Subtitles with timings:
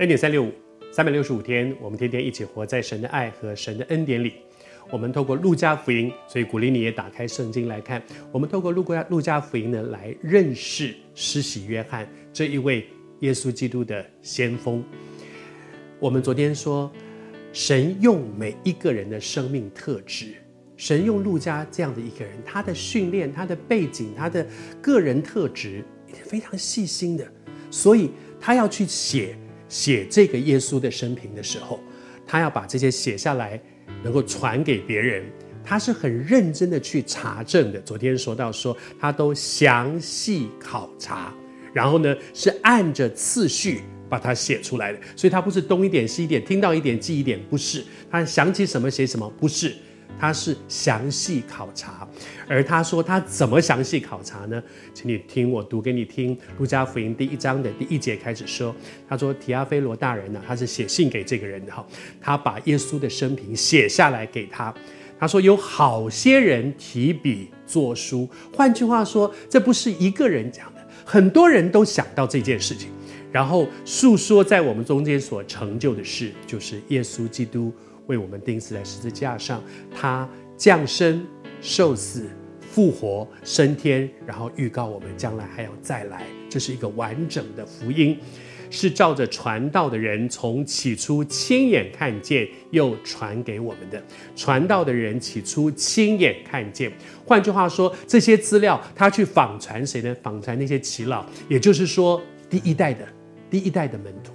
[0.00, 0.50] 恩典三六五，
[0.90, 4.34] 三百六十五天，我们天天一起活在神的爱和神的恩典里。
[4.90, 8.02] 我们透过路加福音，所以鼓励你也打开圣经来看。
[8.32, 12.88] 我们透过路加路加福音呢，来认识施洗约翰这一位
[13.20, 14.84] 耶稣基督的先锋。
[16.00, 16.90] 我们昨天说，
[17.52, 20.34] 神用每一个人的生命特质，
[20.76, 24.44] 神用路加这样的一个人，他的训练、他的背景、他的
[24.82, 25.84] 个人特质，
[26.24, 27.24] 非常细心的，
[27.70, 29.36] 所以他要去写。
[29.68, 31.80] 写这个耶稣的生平的时候，
[32.26, 33.60] 他要把这些写下来，
[34.02, 35.24] 能够传给别人。
[35.66, 37.80] 他是很认真的去查证的。
[37.80, 41.34] 昨天说到说，他都详细考察，
[41.72, 44.98] 然后呢是按着次序把它写出来的。
[45.16, 47.82] 所以他不是东一点西一点，听到一点记一点，不是。
[48.10, 49.74] 他想起什么写什么，不是。
[50.18, 52.08] 他是详细考察，
[52.48, 54.62] 而他说他怎么详细考察呢？
[54.94, 58.74] 请你听我读给你听，《路加福音》第一章的第一节开始说，
[59.08, 61.86] 他说提阿非罗大人呢、他是写信给这个人的哈，
[62.20, 64.72] 他把耶稣的生平写下来给他。
[65.18, 72.88] 他说有好些人提笔作书，换句话说，这不是一个人讲的，很多人都想到这件事情，
[73.30, 77.72] 然后述说在我们中间所成就的事，就是耶稣基督。
[78.06, 79.62] 为我们钉死在十字架上，
[79.94, 81.26] 他降生、
[81.60, 82.28] 受死、
[82.60, 86.22] 复活、升天，然后预告我们将来还要再来。
[86.50, 88.16] 这是一个完整的福音，
[88.70, 94.00] 是照着传道的人从起初亲眼看见，又传给我们的。
[94.36, 96.92] 传道的人起初亲眼看见，
[97.26, 100.14] 换句话说，这些资料他去访传谁呢？
[100.22, 103.04] 访传那些耆老，也就是说，第一代的
[103.50, 104.32] 第一代的门徒。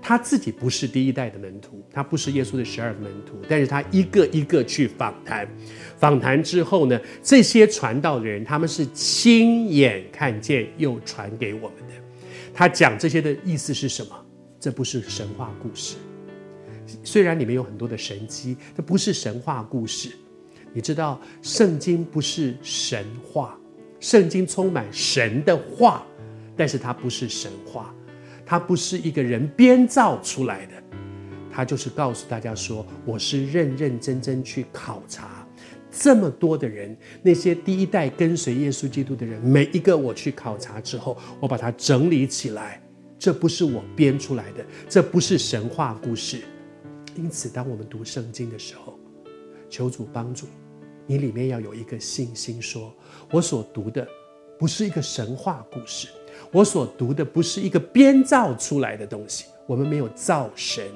[0.00, 5.46] 他自己不是第一代的门徒，他不是耶稣的十二门徒，但是他一个一个去访谈，
[5.96, 11.94] 访谈之后呢，这些传道的人他们是亲眼看见又传给我们的。
[12.54, 14.16] 他讲这些的意思是什么？
[14.58, 15.96] 这不是神话故事，
[17.04, 20.10] 虽然里面有很多的神迹，这不是神话故事。
[20.72, 23.58] 你知道，圣经不是神话，
[24.00, 26.06] 圣经充满神的话，
[26.56, 27.94] 但是它不是神话。
[28.48, 30.72] 它不是一个人编造出来的，
[31.52, 35.46] 他就是告诉大家说，我是认认真真去考察
[35.90, 42.82] 这么多的人，那些第一代跟随耶稣基督的人，每一个我去考察之后，我把它整理起来，
[43.18, 46.40] 这不是我编出来的，这不是神话故事。
[47.16, 48.98] 因此，当我们读圣经的时候，
[49.68, 50.46] 求主帮助
[51.06, 52.96] 你，里面要有一个信心，说
[53.30, 54.08] 我所读的
[54.58, 56.08] 不是一个神话故事。
[56.50, 60.86] 我所读的不是一个编造出来的东西，我们没有造神，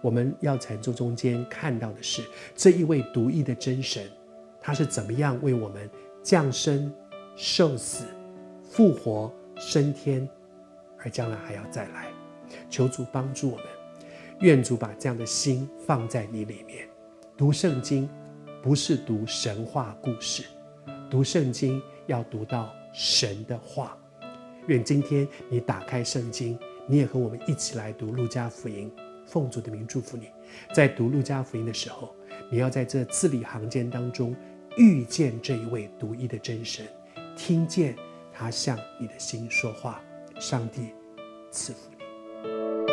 [0.00, 2.22] 我们要在这中间看到的是
[2.54, 4.10] 这一位独一的真神，
[4.60, 5.88] 他是怎么样为我们
[6.22, 6.92] 降生、
[7.36, 8.04] 受死、
[8.68, 10.28] 复活、升天，
[10.98, 12.08] 而将来还要再来。
[12.68, 13.66] 求主帮助我们，
[14.40, 16.88] 愿主把这样的心放在你里面。
[17.36, 18.08] 读圣经
[18.62, 20.44] 不是读神话故事，
[21.10, 23.96] 读圣经要读到神的话。
[24.66, 28.90] 愿今天你打开圣经，你也和我们一起来读路加福音。
[29.26, 30.28] 奉主的名祝福你，
[30.74, 32.14] 在读路加福音的时候，
[32.50, 34.36] 你要在这字里行间当中
[34.76, 36.86] 遇见这一位独一的真神，
[37.36, 37.96] 听见
[38.32, 40.00] 他向你的心说话。
[40.38, 40.90] 上帝
[41.50, 42.83] 赐福你。